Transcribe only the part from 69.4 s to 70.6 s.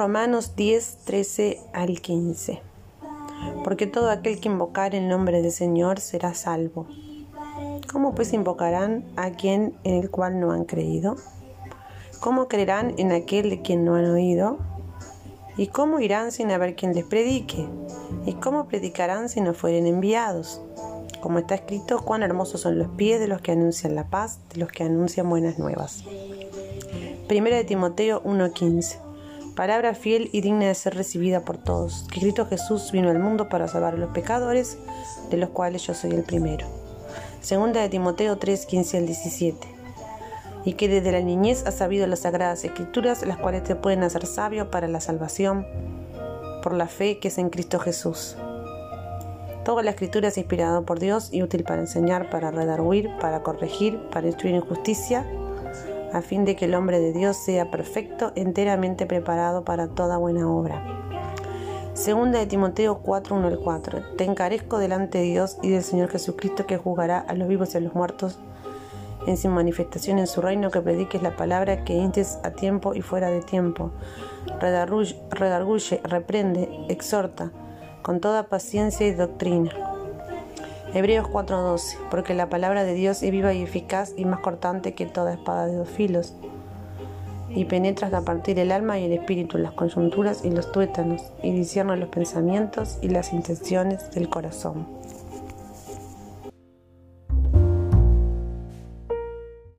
manifestación en su